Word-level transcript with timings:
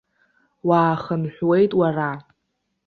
Уаахынҳәуеит 0.67 1.71
уара. 1.79 2.11